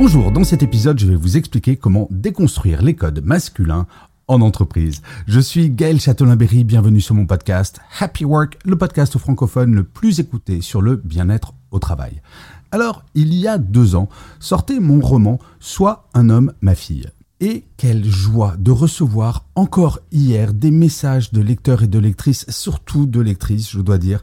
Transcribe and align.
Bonjour, 0.00 0.30
dans 0.30 0.44
cet 0.44 0.62
épisode, 0.62 1.00
je 1.00 1.08
vais 1.08 1.16
vous 1.16 1.36
expliquer 1.36 1.74
comment 1.74 2.06
déconstruire 2.12 2.82
les 2.82 2.94
codes 2.94 3.20
masculins 3.24 3.88
en 4.28 4.42
entreprise. 4.42 5.02
Je 5.26 5.40
suis 5.40 5.70
Gaël 5.70 6.00
Châtelain-Berry, 6.00 6.62
bienvenue 6.62 7.00
sur 7.00 7.16
mon 7.16 7.26
podcast 7.26 7.80
Happy 7.98 8.24
Work, 8.24 8.58
le 8.64 8.78
podcast 8.78 9.18
francophone 9.18 9.74
le 9.74 9.82
plus 9.82 10.20
écouté 10.20 10.60
sur 10.60 10.82
le 10.82 10.94
bien-être 10.94 11.52
au 11.72 11.80
travail. 11.80 12.22
Alors, 12.70 13.04
il 13.16 13.34
y 13.34 13.48
a 13.48 13.58
deux 13.58 13.96
ans, 13.96 14.08
sortait 14.38 14.78
mon 14.78 15.00
roman 15.00 15.40
Soit 15.58 16.08
un 16.14 16.30
homme, 16.30 16.52
ma 16.60 16.76
fille. 16.76 17.08
Et 17.40 17.64
quelle 17.76 18.04
joie 18.04 18.54
de 18.56 18.70
recevoir 18.70 19.46
encore 19.56 19.98
hier 20.12 20.54
des 20.54 20.70
messages 20.70 21.32
de 21.32 21.40
lecteurs 21.40 21.82
et 21.82 21.88
de 21.88 21.98
lectrices, 21.98 22.48
surtout 22.50 23.06
de 23.06 23.20
lectrices, 23.20 23.68
je 23.68 23.80
dois 23.80 23.98
dire, 23.98 24.22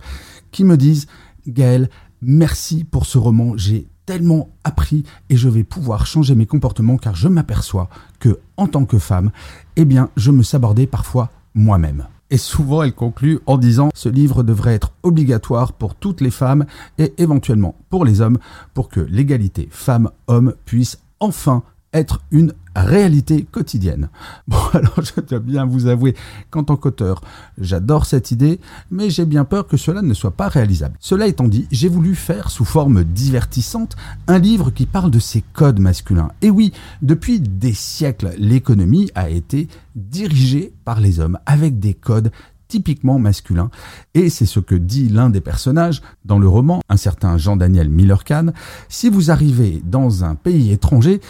qui 0.52 0.64
me 0.64 0.78
disent 0.78 1.08
Gaël, 1.46 1.90
merci 2.22 2.86
pour 2.86 3.06
ce 3.06 3.18
roman, 3.18 3.58
j'ai 3.58 3.90
tellement 4.06 4.50
appris 4.64 5.04
et 5.30 5.38
je 5.38 5.50
vais 5.50 5.64
pouvoir 5.64 6.06
changer 6.06 6.36
mes 6.36 6.46
comportements 6.46 6.98
car 6.98 7.16
je 7.16 7.28
m'aperçois 7.28 7.90
que, 8.20 8.40
en 8.58 8.68
tant 8.68 8.86
que 8.86 8.98
femme, 8.98 9.32
eh 9.76 9.86
bien, 9.86 10.10
je 10.16 10.32
me 10.32 10.44
sabordais 10.44 10.88
parfois 10.88 11.30
moi-même. 11.54 12.08
Et 12.32 12.38
souvent, 12.38 12.82
elle 12.82 12.94
conclut 12.94 13.40
en 13.46 13.58
disant 13.58 13.90
ce 13.94 14.10
livre 14.10 14.44
devrait 14.44 14.74
être 14.74 14.94
obligatoire 15.04 15.74
pour 15.74 15.94
toutes 15.96 16.22
les 16.22 16.32
femmes 16.32 16.66
et 16.98 17.14
éventuellement 17.18 17.76
pour 17.90 18.04
les 18.04 18.20
hommes 18.20 18.40
pour 18.74 18.90
que 18.90 19.00
l'égalité 19.00 19.68
femmes-hommes 19.72 20.56
puisse 20.66 20.98
enfin 21.20 21.64
être 21.94 22.22
une 22.32 22.54
réalité 22.84 23.46
quotidienne. 23.52 24.10
Bon, 24.48 24.58
alors 24.74 25.02
je 25.02 25.22
dois 25.22 25.40
bien 25.40 25.66
vous 25.66 25.88
avouer 25.88 26.16
qu'en 26.52 26.64
tant 26.64 26.76
qu'auteur, 26.76 27.22
j'adore 27.58 28.06
cette 28.06 28.32
idée, 28.32 28.60
mais 28.92 29.10
j'ai 29.10 29.26
bien 29.26 29.44
peur 29.44 29.68
que 29.68 29.78
cela 29.78 30.02
ne 30.02 30.14
soit 30.14 30.32
pas 30.32 30.50
réalisable. 30.50 30.98
Cela 31.00 31.28
étant 31.28 31.48
dit, 31.48 31.68
j'ai 31.72 31.90
voulu 31.90 32.16
faire 32.16 32.52
sous 32.52 32.66
forme 32.66 33.04
divertissante 33.04 33.96
un 34.28 34.38
livre 34.38 34.70
qui 34.70 34.86
parle 34.86 35.10
de 35.10 35.20
ces 35.20 35.42
codes 35.54 35.80
masculins. 35.80 36.32
Et 36.42 36.52
oui, 36.52 36.74
depuis 37.02 37.40
des 37.40 37.74
siècles, 37.74 38.34
l'économie 38.38 39.10
a 39.16 39.30
été 39.30 39.68
dirigée 39.96 40.74
par 40.84 41.00
les 41.00 41.20
hommes 41.20 41.40
avec 41.46 41.80
des 41.80 41.94
codes 41.94 42.32
typiquement 42.68 43.20
masculins. 43.20 43.70
Et 44.14 44.30
c'est 44.30 44.46
ce 44.46 44.60
que 44.60 44.76
dit 44.76 45.10
l'un 45.10 45.30
des 45.30 45.42
personnages 45.42 46.02
dans 46.26 46.40
le 46.40 46.48
roman, 46.48 46.82
un 46.90 46.98
certain 46.98 47.38
Jean-Daniel 47.38 47.90
Miller-Kahn. 47.90 48.54
Si 48.90 49.10
vous 49.10 49.32
arrivez 49.32 49.82
dans 49.86 50.24
un 50.24 50.36
pays 50.36 50.72
étranger, 50.72 51.22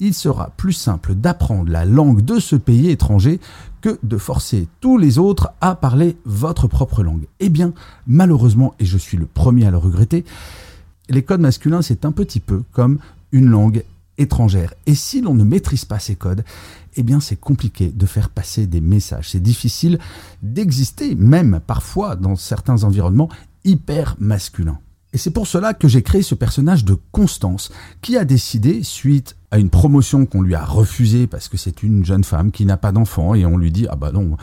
il 0.00 0.14
sera 0.14 0.50
plus 0.56 0.72
simple 0.72 1.14
d'apprendre 1.14 1.70
la 1.70 1.84
langue 1.84 2.22
de 2.22 2.40
ce 2.40 2.56
pays 2.56 2.88
étranger 2.90 3.38
que 3.80 3.98
de 4.02 4.16
forcer 4.16 4.66
tous 4.80 4.98
les 4.98 5.18
autres 5.18 5.52
à 5.60 5.74
parler 5.74 6.16
votre 6.24 6.66
propre 6.66 7.02
langue. 7.02 7.26
Eh 7.38 7.48
bien, 7.48 7.72
malheureusement, 8.06 8.74
et 8.78 8.84
je 8.84 8.98
suis 8.98 9.16
le 9.16 9.26
premier 9.26 9.66
à 9.66 9.70
le 9.70 9.76
regretter, 9.76 10.24
les 11.08 11.22
codes 11.22 11.40
masculins, 11.40 11.82
c'est 11.82 12.04
un 12.04 12.12
petit 12.12 12.40
peu 12.40 12.62
comme 12.72 12.98
une 13.32 13.48
langue 13.48 13.84
étrangère. 14.18 14.74
Et 14.86 14.94
si 14.94 15.20
l'on 15.20 15.34
ne 15.34 15.44
maîtrise 15.44 15.84
pas 15.84 15.98
ces 15.98 16.14
codes, 16.14 16.44
eh 16.96 17.02
bien 17.02 17.20
c'est 17.20 17.36
compliqué 17.36 17.88
de 17.88 18.06
faire 18.06 18.28
passer 18.28 18.66
des 18.66 18.80
messages. 18.80 19.30
C'est 19.30 19.42
difficile 19.42 19.98
d'exister, 20.42 21.14
même 21.14 21.60
parfois 21.66 22.16
dans 22.16 22.36
certains 22.36 22.84
environnements 22.84 23.30
hyper 23.64 24.16
masculins. 24.18 24.78
Et 25.12 25.18
c'est 25.18 25.30
pour 25.30 25.46
cela 25.46 25.74
que 25.74 25.88
j'ai 25.88 26.02
créé 26.02 26.22
ce 26.22 26.34
personnage 26.34 26.84
de 26.84 26.96
Constance, 27.10 27.72
qui 28.00 28.16
a 28.16 28.24
décidé, 28.24 28.82
suite 28.82 29.36
à 29.50 29.58
une 29.58 29.70
promotion 29.70 30.26
qu'on 30.26 30.42
lui 30.42 30.54
a 30.54 30.64
refusée 30.64 31.26
parce 31.26 31.48
que 31.48 31.56
c'est 31.56 31.82
une 31.82 32.04
jeune 32.04 32.22
femme 32.22 32.52
qui 32.52 32.64
n'a 32.64 32.76
pas 32.76 32.92
d'enfant 32.92 33.34
et 33.34 33.44
on 33.44 33.58
lui 33.58 33.72
dit 33.72 33.86
ah 33.90 33.96
bah 33.96 34.12
non 34.12 34.36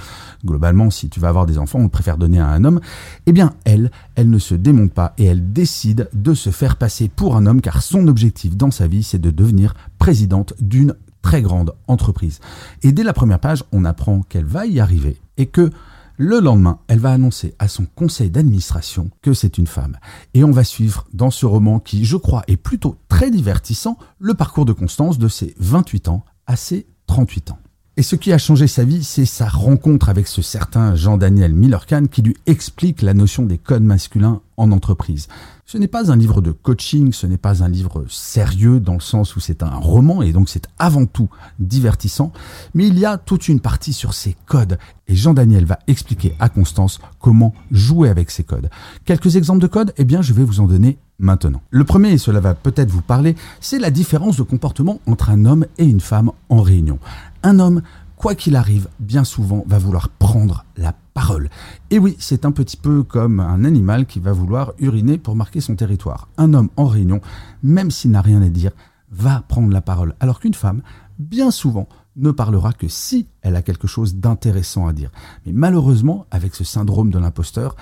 globalement 0.45 0.89
si 0.89 1.07
tu 1.07 1.21
vas 1.21 1.29
avoir 1.29 1.45
des 1.45 1.57
enfants 1.57 1.79
on 1.79 1.87
préfère 1.87 2.17
donner 2.17 2.41
à 2.41 2.47
un 2.47 2.65
homme 2.65 2.81
eh 3.25 3.31
bien 3.31 3.53
elle 3.63 3.89
elle 4.15 4.29
ne 4.29 4.37
se 4.37 4.53
démonte 4.53 4.91
pas 4.91 5.13
et 5.17 5.23
elle 5.23 5.53
décide 5.53 6.09
de 6.13 6.33
se 6.33 6.49
faire 6.49 6.75
passer 6.75 7.07
pour 7.07 7.37
un 7.37 7.45
homme 7.45 7.61
car 7.61 7.81
son 7.81 8.07
objectif 8.07 8.57
dans 8.57 8.71
sa 8.71 8.87
vie 8.87 9.03
c'est 9.03 9.17
de 9.17 9.31
devenir 9.31 9.75
présidente 9.97 10.53
d'une 10.59 10.93
très 11.21 11.41
grande 11.41 11.73
entreprise. 11.87 12.39
Et 12.83 12.91
dès 12.91 13.03
la 13.03 13.13
première 13.13 13.39
page 13.39 13.63
on 13.71 13.85
apprend 13.85 14.21
qu'elle 14.23 14.45
va 14.45 14.65
y 14.65 14.79
arriver 14.79 15.17
et 15.37 15.45
que 15.45 15.71
le 16.19 16.39
lendemain, 16.39 16.79
elle 16.87 16.97
va 16.97 17.11
annoncer 17.11 17.53
à 17.59 17.67
son 17.67 17.85
conseil 17.85 18.31
d'administration 18.31 19.11
que 19.21 19.33
c'est 19.33 19.59
une 19.59 19.67
femme. 19.67 19.97
Et 20.33 20.43
on 20.43 20.49
va 20.49 20.63
suivre 20.63 21.07
dans 21.13 21.29
ce 21.29 21.45
roman 21.45 21.79
qui, 21.79 22.05
je 22.05 22.17
crois, 22.17 22.43
est 22.47 22.57
plutôt 22.57 22.97
très 23.07 23.29
divertissant, 23.29 23.99
le 24.17 24.33
parcours 24.33 24.65
de 24.65 24.73
Constance 24.73 25.19
de 25.19 25.27
ses 25.27 25.53
28 25.59 26.07
ans 26.07 26.25
à 26.47 26.55
ses 26.55 26.87
38 27.05 27.51
ans. 27.51 27.59
Et 27.97 28.03
ce 28.03 28.15
qui 28.15 28.31
a 28.33 28.37
changé 28.39 28.67
sa 28.67 28.83
vie, 28.83 29.03
c'est 29.03 29.25
sa 29.25 29.47
rencontre 29.47 30.09
avec 30.09 30.27
ce 30.27 30.41
certain 30.41 30.95
Jean-Daniel 30.95 31.53
Miller-Kahn 31.53 32.07
qui 32.07 32.23
lui 32.23 32.35
explique 32.47 33.03
la 33.03 33.13
notion 33.13 33.43
des 33.43 33.57
codes 33.59 33.83
masculins 33.83 34.41
en 34.55 34.71
entreprise. 34.71 35.27
Ce 35.69 35.77
n'est 35.77 35.89
pas 35.89 36.13
un 36.13 36.15
livre 36.15 36.39
de 36.39 36.53
coaching, 36.53 37.11
ce 37.11 37.27
n'est 37.27 37.35
pas 37.35 37.61
un 37.61 37.67
livre 37.67 38.05
sérieux 38.07 38.79
dans 38.79 38.93
le 38.93 39.01
sens 39.01 39.35
où 39.35 39.41
c'est 39.41 39.63
un 39.63 39.75
roman 39.75 40.21
et 40.21 40.31
donc 40.31 40.47
c'est 40.47 40.65
avant 40.79 41.05
tout 41.05 41.27
divertissant, 41.59 42.31
mais 42.73 42.87
il 42.87 42.97
y 42.97 43.03
a 43.03 43.17
toute 43.17 43.49
une 43.49 43.59
partie 43.59 43.91
sur 43.91 44.13
ces 44.13 44.37
codes 44.45 44.77
et 45.09 45.15
Jean-Daniel 45.17 45.65
va 45.65 45.79
expliquer 45.87 46.33
à 46.39 46.47
Constance 46.47 47.01
comment 47.19 47.53
jouer 47.69 48.07
avec 48.07 48.31
ces 48.31 48.45
codes. 48.45 48.69
Quelques 49.03 49.35
exemples 49.35 49.59
de 49.59 49.67
codes, 49.67 49.93
eh 49.97 50.05
bien 50.05 50.21
je 50.21 50.31
vais 50.31 50.45
vous 50.45 50.61
en 50.61 50.67
donner 50.67 50.99
maintenant. 51.19 51.61
Le 51.69 51.83
premier, 51.83 52.13
et 52.13 52.17
cela 52.17 52.39
va 52.39 52.53
peut-être 52.53 52.89
vous 52.89 53.01
parler, 53.01 53.35
c'est 53.59 53.77
la 53.77 53.91
différence 53.91 54.37
de 54.37 54.43
comportement 54.43 55.01
entre 55.05 55.31
un 55.31 55.43
homme 55.43 55.65
et 55.77 55.85
une 55.85 55.99
femme 55.99 56.31
en 56.47 56.61
réunion. 56.61 56.97
Un 57.43 57.59
homme 57.59 57.81
quoi 58.17 58.35
qu'il 58.35 58.55
arrive, 58.55 58.87
bien 58.99 59.23
souvent 59.23 59.63
va 59.67 59.77
vouloir 59.77 60.09
prendre 60.27 60.65
la 60.75 60.93
parole. 61.13 61.49
Et 61.89 61.99
oui, 61.99 62.17
c'est 62.19 62.43
un 62.43 62.51
petit 62.51 62.75
peu 62.75 63.01
comme 63.01 63.39
un 63.39 63.63
animal 63.63 64.05
qui 64.05 64.19
va 64.19 64.33
vouloir 64.33 64.73
uriner 64.77 65.17
pour 65.17 65.37
marquer 65.37 65.61
son 65.61 65.77
territoire. 65.77 66.27
Un 66.37 66.53
homme 66.53 66.67
en 66.75 66.85
réunion, 66.85 67.21
même 67.63 67.91
s'il 67.91 68.11
n'a 68.11 68.19
rien 68.19 68.41
à 68.41 68.49
dire, 68.49 68.71
va 69.09 69.45
prendre 69.47 69.71
la 69.71 69.79
parole. 69.79 70.15
Alors 70.19 70.41
qu'une 70.41 70.53
femme, 70.53 70.81
bien 71.17 71.49
souvent, 71.49 71.87
ne 72.17 72.31
parlera 72.31 72.73
que 72.73 72.89
si 72.89 73.29
elle 73.41 73.55
a 73.55 73.61
quelque 73.61 73.87
chose 73.87 74.15
d'intéressant 74.15 74.85
à 74.85 74.91
dire. 74.91 75.11
Mais 75.45 75.53
malheureusement, 75.53 76.25
avec 76.29 76.55
ce 76.55 76.65
syndrome 76.65 77.09
de 77.09 77.19
l'imposteur, 77.19 77.77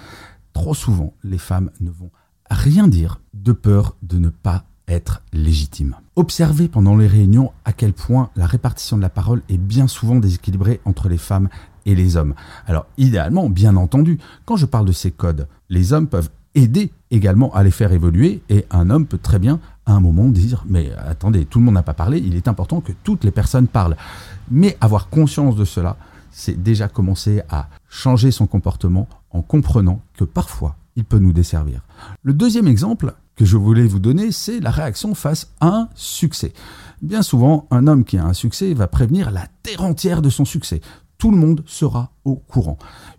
trop 0.54 0.76
souvent, 0.76 1.16
les 1.24 1.40
femmes 1.40 1.72
ne 1.80 1.90
vont 1.90 2.12
rien 2.52 2.88
dire 2.88 3.22
de 3.34 3.54
peur 3.54 3.96
de 4.04 4.20
ne 4.20 4.30
pas 4.30 4.66
être 4.88 5.24
légitime. 5.34 5.96
Observez 6.16 6.68
pendant 6.68 6.96
les 6.96 7.08
réunions 7.08 7.52
à 7.66 7.74
quel 7.74 7.94
point 7.94 8.30
la 8.36 8.46
répartition 8.46 8.98
de 8.98 9.02
la 9.02 9.10
parole 9.10 9.42
est 9.50 9.58
bien 9.58 9.88
souvent 9.88 10.18
déséquilibrée 10.18 10.80
entre 10.86 11.10
les 11.10 11.18
femmes 11.18 11.50
et 11.86 11.96
les 11.96 12.18
hommes. 12.18 12.34
Alors 12.68 12.88
idéalement, 12.98 13.50
bien 13.50 13.76
entendu, 13.76 14.20
quand 14.46 14.58
je 14.58 14.66
parle 14.66 14.86
de 14.86 14.92
ces 14.92 15.12
codes, 15.12 15.48
les 15.70 15.94
hommes 15.94 16.08
peuvent 16.08 16.30
aider 16.56 16.92
également 17.12 17.54
à 17.54 17.64
les 17.64 17.72
faire 17.72 17.92
évoluer 17.92 18.42
et 18.50 18.66
un 18.72 18.90
homme 18.90 19.06
peut 19.06 19.18
très 19.18 19.40
bien 19.40 19.60
à 19.86 19.94
un 19.94 20.00
moment 20.00 20.30
dire 20.30 20.64
mais 20.68 20.92
attendez, 21.08 21.46
tout 21.46 21.60
le 21.60 21.66
monde 21.66 21.76
n'a 21.76 21.84
pas 21.84 21.94
parlé, 21.94 22.20
il 22.20 22.36
est 22.36 22.48
important 22.48 22.82
que 22.82 22.94
toutes 23.04 23.24
les 23.24 23.32
personnes 23.32 23.68
parlent. 23.68 23.98
Mais 24.50 24.78
avoir 24.82 25.10
conscience 25.10 25.56
de 25.56 25.66
cela, 25.66 25.98
c'est 26.32 26.62
déjà 26.62 26.88
commencer 26.88 27.42
à 27.50 27.70
changer 27.90 28.32
son 28.32 28.48
comportement 28.48 29.08
en 29.32 29.42
comprenant 29.42 30.02
que 30.18 30.24
parfois 30.24 30.76
il 30.96 31.04
peut 31.04 31.20
nous 31.20 31.34
desservir. 31.34 31.82
Le 32.24 32.34
deuxième 32.34 32.68
exemple 32.68 33.14
que 33.36 33.46
je 33.46 33.58
voulais 33.58 33.86
vous 33.86 34.00
donner, 34.00 34.32
c'est 34.32 34.60
la 34.60 34.72
réaction 34.72 35.14
face 35.14 35.52
à 35.60 35.68
un 35.68 35.90
succès. 35.94 36.54
Bien 37.02 37.22
souvent, 37.22 37.68
un 37.70 37.88
homme 37.88 38.06
qui 38.06 38.18
a 38.18 38.26
un 38.26 38.34
succès 38.34 38.74
va 38.74 38.88
prévenir 38.88 39.30
la 39.32 39.48
terre 39.62 39.84
entière 39.84 40.22
de 40.22 40.30
son 40.30 40.46
succès. 40.46 40.82
Tout 41.18 41.32
le 41.32 41.38
monde 41.38 41.64
sera 41.66 42.12
au 42.26 42.36
courant. 42.36 42.78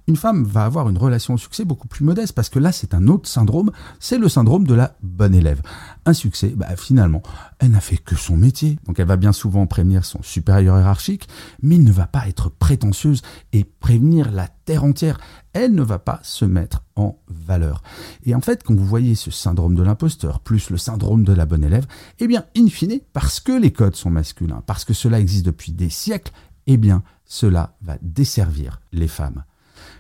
Une 0.09 0.17
femme 0.17 0.45
va 0.45 0.65
avoir 0.65 0.89
une 0.89 0.99
relation 0.99 1.35
au 1.35 1.39
succès 1.39 1.65
beaucoup 1.65 1.89
plus 1.89 2.05
modeste 2.05 2.35
parce 2.35 2.49
que 2.49 2.59
là, 2.59 2.73
c'est 2.73 2.93
un 2.93 3.07
autre 3.07 3.29
syndrome, 3.29 3.71
c'est 4.01 4.19
le 4.19 4.29
syndrome 4.29 4.67
de 4.67 4.75
la 4.75 4.97
bonne 5.03 5.35
élève. 5.35 5.63
Un 6.05 6.13
succès, 6.13 6.53
bah, 6.57 6.77
finalement, 6.77 7.23
elle 7.59 7.71
n'a 7.71 7.81
fait 7.81 7.97
que 7.97 8.17
son 8.17 8.37
métier. 8.37 8.79
Donc 8.87 8.99
elle 8.99 9.07
va 9.07 9.17
bien 9.17 9.33
souvent 9.33 9.67
prévenir 9.67 10.05
son 10.05 10.23
supérieur 10.23 10.77
hiérarchique, 10.77 11.29
mais 11.63 11.77
il 11.77 11.85
ne 11.85 11.93
va 11.93 12.07
pas 12.07 12.29
être 12.29 12.51
prétentieuse 12.51 13.23
et 13.53 13.65
prévenir 13.65 14.31
la 14.31 14.49
terre 14.49 14.85
entière. 14.85 15.19
Elle 15.53 15.75
ne 15.75 15.83
va 15.83 15.99
pas 15.99 16.21
se 16.23 16.45
mettre 16.45 16.83
en 16.97 17.19
valeur. 17.29 17.83
Et 18.25 18.35
en 18.35 18.41
fait, 18.41 18.63
quand 18.63 18.75
vous 18.75 18.85
voyez 18.85 19.15
ce 19.15 19.31
syndrome 19.31 19.75
de 19.75 19.83
l'imposteur 19.83 20.41
plus 20.41 20.71
le 20.71 20.77
syndrome 20.77 21.25
de 21.25 21.33
la 21.33 21.47
bonne 21.47 21.65
élève, 21.65 21.87
eh 22.19 22.27
bien, 22.27 22.45
in 22.57 22.69
fine, 22.69 23.01
parce 23.13 23.41
que 23.41 23.53
les 23.53 23.73
codes 23.73 23.97
sont 23.97 24.11
masculins, 24.11 24.63
parce 24.67 24.85
que 24.85 24.93
cela 24.95 25.21
existe 25.21 25.47
depuis 25.47 25.73
des 25.73 25.91
siècles, 25.91 26.33
eh 26.67 26.77
bien, 26.77 27.03
cela 27.25 27.77
va 27.83 27.97
desservir 28.03 28.81
les 28.93 29.09
femmes. 29.09 29.45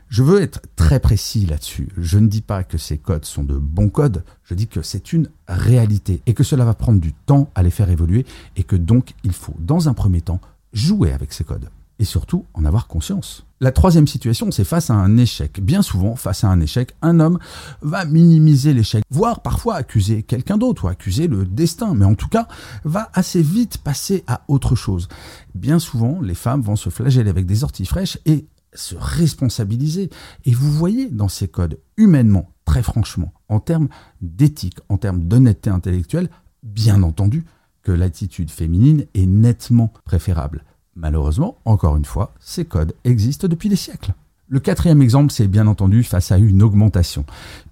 Je 0.09 0.23
veux 0.23 0.41
être 0.41 0.61
très 0.77 1.01
précis 1.01 1.47
là-dessus. 1.47 1.89
Je 1.97 2.19
ne 2.19 2.29
dis 2.29 2.41
pas 2.41 2.63
que 2.63 2.79
ces 2.79 2.97
codes 2.97 3.25
sont 3.25 3.43
de 3.43 3.57
bons 3.57 3.89
codes, 3.89 4.25
je 4.45 4.55
dis 4.55 4.69
que 4.69 4.83
c'est 4.83 5.13
une 5.13 5.29
réalité 5.49 6.23
et 6.27 6.35
que 6.35 6.45
cela 6.45 6.65
va 6.65 6.75
prendre 6.75 7.01
du 7.01 7.13
temps 7.13 7.51
à 7.55 7.63
les 7.63 7.71
faire 7.71 7.91
évoluer 7.91 8.25
et 8.57 8.63
que 8.63 8.77
donc 8.77 9.15
il 9.25 9.33
faut, 9.33 9.57
dans 9.59 9.89
un 9.89 9.95
premier 9.95 10.21
temps, 10.21 10.41
jouer 10.73 11.13
avec 11.13 11.33
ces 11.33 11.45
codes 11.45 11.69
et 11.99 12.05
surtout 12.05 12.45
en 12.55 12.65
avoir 12.65 12.87
conscience. 12.87 13.47
La 13.61 13.73
troisième 13.73 14.07
situation, 14.07 14.51
c'est 14.51 14.65
face 14.65 14.91
à 14.91 14.95
un 14.95 15.17
échec. 15.17 15.61
Bien 15.61 15.81
souvent, 15.81 16.15
face 16.15 16.45
à 16.45 16.49
un 16.49 16.61
échec, 16.61 16.95
un 17.01 17.21
homme 17.21 17.39
va 17.81 18.05
minimiser 18.05 18.75
l'échec, 18.75 19.03
voire 19.11 19.41
parfois 19.41 19.77
accuser 19.77 20.23
quelqu'un 20.23 20.59
d'autre 20.59 20.85
ou 20.85 20.89
accuser 20.89 21.27
le 21.27 21.47
destin, 21.47 21.95
mais 21.95 22.05
en 22.05 22.15
tout 22.15 22.29
cas, 22.29 22.49
va 22.85 23.11
assez 23.15 23.41
vite 23.41 23.79
passer 23.79 24.25
à 24.27 24.43
autre 24.49 24.75
chose. 24.75 25.09
Bien 25.55 25.79
souvent, 25.79 26.21
les 26.21 26.35
femmes 26.35 26.61
vont 26.61 26.77
se 26.77 26.91
flageller 26.91 27.31
avec 27.31 27.47
des 27.47 27.65
orties 27.65 27.87
fraîches 27.87 28.19
et 28.27 28.47
se 28.75 28.95
responsabiliser. 28.99 30.11
Et 30.45 30.53
vous 30.53 30.71
voyez 30.71 31.09
dans 31.11 31.29
ces 31.29 31.49
codes, 31.49 31.79
humainement, 31.97 32.51
très 32.67 32.83
franchement, 32.83 33.33
en 33.49 33.61
termes 33.61 33.89
d'éthique, 34.21 34.81
en 34.91 34.99
termes 34.99 35.25
d'honnêteté 35.25 35.71
intellectuelle, 35.71 36.29
bien 36.63 37.03
entendu, 37.03 37.47
que 37.83 37.93
l'attitude 37.93 38.51
féminine 38.51 39.07
est 39.15 39.27
nettement 39.27 39.93
préférable. 40.05 40.65
Malheureusement, 40.97 41.59
encore 41.67 41.97
une 41.97 42.07
fois, 42.07 42.33
ces 42.41 42.65
codes 42.65 42.95
existent 43.05 43.49
depuis 43.49 43.69
des 43.69 43.77
siècles. 43.77 44.15
Le 44.49 44.61
quatrième 44.61 45.03
exemple, 45.03 45.31
c'est 45.31 45.47
bien 45.47 45.67
entendu 45.67 46.03
face 46.03 46.33
à 46.33 46.39
une 46.39 46.63
augmentation. 46.63 47.27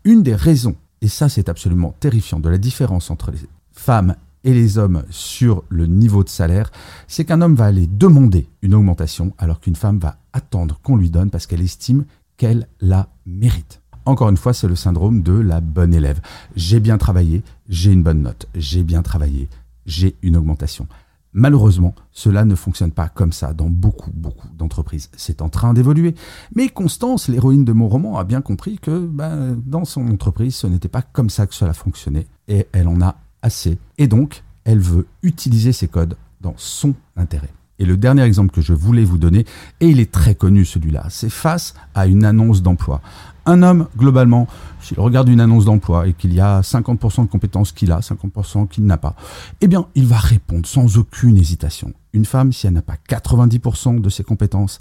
Une 0.04 0.22
des 0.22 0.34
raisons, 0.34 0.76
et 1.00 1.08
ça 1.08 1.28
c'est 1.28 1.48
absolument 1.48 1.94
terrifiant, 2.00 2.38
de 2.38 2.50
la 2.50 2.58
différence 2.58 3.10
entre 3.10 3.30
les 3.30 3.38
femmes 3.72 4.14
et 4.44 4.52
les 4.52 4.76
hommes 4.76 5.04
sur 5.08 5.64
le 5.70 5.86
niveau 5.86 6.22
de 6.22 6.28
salaire, 6.28 6.70
c'est 7.08 7.24
qu'un 7.24 7.40
homme 7.40 7.54
va 7.54 7.64
aller 7.64 7.86
demander 7.86 8.46
une 8.60 8.74
augmentation 8.74 9.32
alors 9.38 9.60
qu'une 9.60 9.76
femme 9.76 9.98
va 9.98 10.18
attendre 10.34 10.78
qu'on 10.82 10.96
lui 10.96 11.10
donne 11.10 11.30
parce 11.30 11.46
qu'elle 11.46 11.62
estime 11.62 12.04
qu'elle 12.36 12.68
la 12.80 13.08
mérite. 13.24 13.80
Encore 14.04 14.28
une 14.28 14.36
fois, 14.36 14.52
c'est 14.52 14.68
le 14.68 14.76
syndrome 14.76 15.22
de 15.22 15.32
la 15.32 15.62
bonne 15.62 15.94
élève. 15.94 16.20
J'ai 16.56 16.78
bien 16.78 16.98
travaillé, 16.98 17.42
j'ai 17.70 17.90
une 17.90 18.02
bonne 18.02 18.20
note. 18.20 18.46
J'ai 18.54 18.82
bien 18.82 19.02
travaillé, 19.02 19.48
j'ai 19.86 20.16
une 20.20 20.36
augmentation. 20.36 20.86
Malheureusement, 21.36 21.96
cela 22.12 22.44
ne 22.44 22.54
fonctionne 22.54 22.92
pas 22.92 23.08
comme 23.08 23.32
ça 23.32 23.52
dans 23.52 23.68
beaucoup, 23.68 24.12
beaucoup 24.12 24.46
d'entreprises. 24.56 25.10
C'est 25.16 25.42
en 25.42 25.48
train 25.48 25.74
d'évoluer. 25.74 26.14
Mais 26.54 26.68
Constance, 26.68 27.26
l'héroïne 27.26 27.64
de 27.64 27.72
mon 27.72 27.88
roman, 27.88 28.18
a 28.18 28.24
bien 28.24 28.40
compris 28.40 28.78
que 28.78 29.04
ben, 29.04 29.60
dans 29.66 29.84
son 29.84 30.06
entreprise, 30.08 30.54
ce 30.54 30.68
n'était 30.68 30.88
pas 30.88 31.02
comme 31.02 31.30
ça 31.30 31.48
que 31.48 31.54
cela 31.54 31.72
fonctionnait. 31.72 32.26
Et 32.46 32.68
elle 32.72 32.86
en 32.86 33.00
a 33.00 33.16
assez. 33.42 33.78
Et 33.98 34.06
donc, 34.06 34.44
elle 34.62 34.78
veut 34.78 35.08
utiliser 35.22 35.72
ces 35.72 35.88
codes 35.88 36.16
dans 36.40 36.54
son 36.56 36.94
intérêt. 37.16 37.50
Et 37.78 37.84
le 37.84 37.96
dernier 37.96 38.22
exemple 38.22 38.54
que 38.54 38.60
je 38.60 38.72
voulais 38.72 39.04
vous 39.04 39.18
donner, 39.18 39.44
et 39.80 39.88
il 39.88 40.00
est 40.00 40.12
très 40.12 40.34
connu 40.34 40.64
celui-là, 40.64 41.06
c'est 41.08 41.30
face 41.30 41.74
à 41.94 42.06
une 42.06 42.24
annonce 42.24 42.62
d'emploi. 42.62 43.00
Un 43.46 43.62
homme, 43.62 43.88
globalement, 43.98 44.46
s'il 44.80 44.98
regarde 44.98 45.28
une 45.28 45.40
annonce 45.40 45.66
d'emploi 45.66 46.06
et 46.06 46.14
qu'il 46.14 46.32
y 46.32 46.40
a 46.40 46.60
50% 46.60 47.24
de 47.24 47.30
compétences 47.30 47.72
qu'il 47.72 47.92
a, 47.92 48.00
50% 48.00 48.68
qu'il 48.68 48.86
n'a 48.86 48.96
pas, 48.96 49.16
eh 49.60 49.68
bien, 49.68 49.86
il 49.94 50.06
va 50.06 50.16
répondre 50.16 50.66
sans 50.66 50.96
aucune 50.96 51.36
hésitation. 51.36 51.92
Une 52.14 52.24
femme, 52.24 52.52
si 52.52 52.66
elle 52.66 52.72
n'a 52.72 52.82
pas 52.82 52.96
90% 53.08 54.00
de 54.00 54.08
ses 54.08 54.24
compétences, 54.24 54.78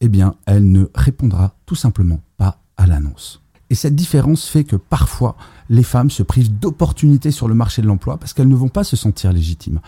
eh 0.00 0.08
bien, 0.08 0.34
elle 0.46 0.70
ne 0.70 0.88
répondra 0.94 1.54
tout 1.66 1.74
simplement 1.74 2.20
pas 2.36 2.58
à 2.76 2.86
l'annonce. 2.86 3.40
Et 3.70 3.74
cette 3.74 3.96
différence 3.96 4.46
fait 4.46 4.64
que 4.64 4.76
parfois, 4.76 5.36
les 5.68 5.82
femmes 5.82 6.10
se 6.10 6.22
privent 6.22 6.56
d'opportunités 6.56 7.32
sur 7.32 7.48
le 7.48 7.54
marché 7.54 7.82
de 7.82 7.86
l'emploi 7.86 8.18
parce 8.18 8.32
qu'elles 8.32 8.48
ne 8.48 8.54
vont 8.54 8.68
pas 8.68 8.84
se 8.84 8.94
sentir 8.94 9.32
légitimes. 9.32 9.80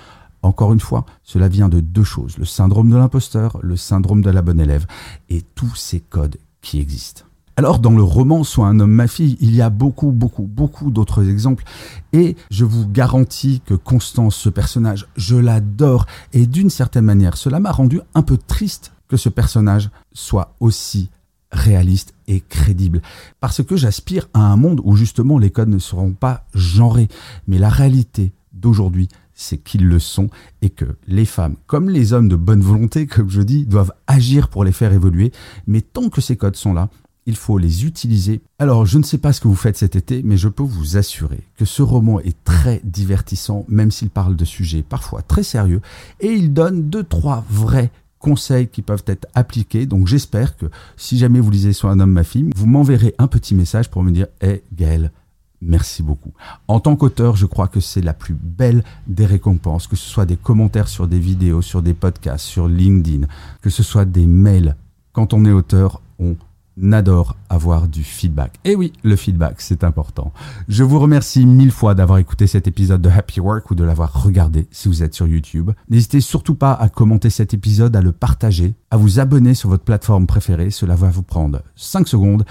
Encore 0.43 0.73
une 0.73 0.81
fois, 0.81 1.05
cela 1.23 1.49
vient 1.49 1.69
de 1.69 1.81
deux 1.81 2.05
choses, 2.05 2.39
le 2.39 2.45
syndrome 2.45 2.91
de 2.91 2.97
l'imposteur, 2.97 3.59
le 3.63 3.77
syndrome 3.77 4.23
de 4.23 4.31
la 4.31 4.43
bonne 4.43 4.61
élève, 4.61 4.87
et 5.29 5.43
tous 5.55 5.75
ces 5.75 6.01
codes 6.01 6.37
qui 6.61 6.81
existent. 6.81 7.23
Alors 7.59 7.79
dans 7.79 7.93
le 7.93 8.03
roman 8.03 8.45
Soit 8.45 8.67
un 8.67 8.81
homme, 8.81 8.93
ma 8.93 9.09
fille, 9.09 9.39
il 9.41 9.55
y 9.55 9.63
a 9.63 9.71
beaucoup, 9.71 10.13
beaucoup, 10.13 10.43
beaucoup 10.43 10.91
d'autres 10.91 11.27
exemples. 11.27 11.65
Et 12.13 12.37
je 12.51 12.67
vous 12.67 12.87
garantis 12.87 13.63
que 13.65 13.73
Constance, 13.73 14.37
ce 14.37 14.51
personnage, 14.51 15.07
je 15.17 15.37
l'adore. 15.37 16.05
Et 16.35 16.47
d'une 16.47 16.69
certaine 16.69 17.07
manière, 17.07 17.39
cela 17.39 17.59
m'a 17.59 17.73
rendu 17.73 18.01
un 18.15 18.23
peu 18.23 18.37
triste 18.37 18.93
que 19.09 19.17
ce 19.17 19.31
personnage 19.31 19.89
soit 20.13 20.55
aussi 20.61 21.09
réaliste 21.51 22.13
et 22.27 22.41
crédible. 22.41 23.01
Parce 23.41 23.63
que 23.63 23.77
j'aspire 23.77 24.29
à 24.35 24.41
un 24.41 24.57
monde 24.57 24.83
où 24.85 24.95
justement 24.95 25.39
les 25.39 25.51
codes 25.51 25.69
ne 25.69 25.79
seront 25.79 26.13
pas 26.13 26.45
genrés. 26.55 27.09
Mais 27.47 27.59
la 27.59 27.71
réalité 27.71 28.33
d'aujourd'hui, 28.53 29.09
c'est 29.37 29.59
qu'ils 29.59 29.87
le 29.87 30.01
sont 30.01 30.29
et 30.63 30.71
que 30.71 30.97
les 31.07 31.27
femmes, 31.27 31.55
comme 31.67 31.89
les 31.89 32.13
hommes 32.13 32.29
de 32.29 32.35
bonne 32.35 32.63
volonté, 32.63 33.07
comme 33.07 33.31
je 33.31 33.43
dis, 33.43 33.67
doivent 33.67 33.93
agir 34.09 34.49
pour 34.49 34.65
les 34.65 34.73
faire 34.73 34.93
évoluer. 34.93 35.31
Mais 35.69 35.83
tant 35.83 36.09
que 36.09 36.21
ces 36.21 36.37
codes 36.37 36.57
sont 36.57 36.75
là, 36.75 36.89
il 37.27 37.37
faut 37.37 37.59
les 37.59 37.85
utiliser. 37.85 38.41
Alors, 38.59 38.87
je 38.87 38.99
ne 38.99 39.03
sais 39.03 39.19
pas 39.19 39.33
ce 39.33 39.41
que 39.41 39.49
vous 39.49 39.57
faites 39.57 39.77
cet 39.77 39.97
été, 39.97 40.23
mais 40.25 40.37
je 40.37 40.49
peux 40.49 40.63
vous 40.63 40.97
assurer 40.97 41.41
que 41.57 41.65
ce 41.65 41.83
roman 41.83 42.21
est 42.21 42.37
très 42.45 42.81
divertissant, 42.85 43.65
même 43.69 43.91
s'il 43.91 44.11
parle 44.11 44.37
de 44.37 44.45
sujets 44.45 44.83
parfois 44.83 45.23
très 45.23 45.43
sérieux, 45.43 45.81
et 46.21 46.33
il 46.33 46.53
donne 46.53 46.89
deux, 46.89 47.05
trois 47.05 47.45
vrais 47.51 47.91
conseils 48.21 48.69
qui 48.69 48.81
peuvent 48.81 49.05
être 49.07 49.27
appliqués. 49.35 49.87
Donc 49.87 50.07
j'espère 50.07 50.57
que 50.57 50.67
si 50.97 51.19
jamais 51.19 51.41
vous 51.41 51.51
lisez 51.51 51.73
Soit 51.73 51.91
un 51.91 52.01
homme, 52.01 52.13
ma 52.13 52.25
fille, 52.25 52.51
vous 52.57 52.67
m'enverrez 52.67 53.15
un 53.19 53.27
petit 53.27 53.55
message 53.55 53.91
pour 53.91 54.03
me 54.03 54.13
dire 54.13 54.29
Hé 54.41 54.47
hey, 54.47 54.63
Gaël, 54.73 55.13
merci 55.61 56.03
beaucoup. 56.03 56.33
En 56.69 56.81
tant 56.81 56.97
qu'auteur, 56.97 57.37
je 57.37 57.47
crois 57.47 57.69
que 57.69 57.81
c'est 57.81 58.01
la 58.01 58.15
plus 58.15 58.35
belle 58.35 58.85
des 59.07 59.27
récompenses, 59.27 59.87
que 59.87 59.97
ce 59.97 60.09
soit 60.09 60.27
des 60.27 60.37
commentaires 60.37 60.89
sur 60.89 61.09
des 61.09 61.19
vidéos, 61.19 61.63
sur 61.63 61.83
des 61.83 61.95
podcasts, 61.95 62.47
sur 62.47 62.69
LinkedIn, 62.69 63.27
que 63.61 63.71
ce 63.71 63.83
soit 63.83 64.05
des 64.05 64.27
mails. 64.27 64.77
Quand 65.13 65.33
on 65.33 65.45
est 65.45 65.53
auteur, 65.53 66.01
on 66.19 66.37
n'adore 66.77 67.37
avoir 67.49 67.89
du 67.89 68.05
feedback. 68.05 68.59
Et 68.65 68.75
oui, 68.75 68.93
le 69.03 69.17
feedback, 69.17 69.61
c'est 69.61 69.85
important. 69.85 70.33
Je 70.69 70.85
vous 70.85 70.99
remercie 70.99 71.47
mille 71.47 71.71
fois 71.71 71.95
d'avoir 71.95 72.19
écouté 72.19 72.47
cet 72.47 72.67
épisode 72.69 73.01
de 73.01 73.09
Happy 73.09 73.41
Work 73.41 73.71
ou 73.71 73.75
de 73.75 73.85
l'avoir 73.85 74.23
regardé 74.23 74.67
si 74.71 74.89
vous 74.89 75.03
êtes 75.03 75.15
sur 75.15 75.27
YouTube. 75.27 75.71
N'hésitez 75.89 76.21
surtout 76.21 76.55
pas 76.55 76.73
à 76.73 76.89
commenter 76.89 77.31
cet 77.31 77.55
épisode, 77.55 77.97
à 77.97 78.03
le 78.03 78.13
partager, 78.13 78.75
à 78.91 78.97
vous 78.97 79.21
abonner 79.21 79.55
sur 79.55 79.69
votre 79.69 79.85
plateforme 79.85 80.27
préférée. 80.27 80.71
Cela 80.71 80.95
va 80.95 81.09
vous 81.09 81.23
prendre 81.23 81.63
5 81.77 82.07
secondes 82.09 82.45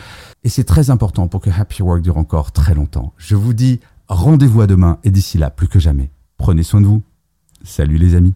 et 0.43 0.49
c'est 0.49 0.63
très 0.63 0.89
important 0.89 1.27
pour 1.27 1.41
que 1.41 1.49
Happy 1.49 1.83
Work 1.83 2.01
dure 2.01 2.17
encore 2.17 2.51
très 2.51 2.73
longtemps. 2.73 3.13
Je 3.17 3.35
vous 3.35 3.53
dis 3.53 3.79
rendez-vous 4.07 4.61
à 4.61 4.67
demain 4.67 4.99
et 5.03 5.11
d'ici 5.11 5.37
là, 5.37 5.49
plus 5.49 5.67
que 5.67 5.79
jamais, 5.79 6.11
prenez 6.37 6.63
soin 6.63 6.81
de 6.81 6.87
vous. 6.87 7.03
Salut 7.63 7.97
les 7.97 8.15
amis. 8.15 8.35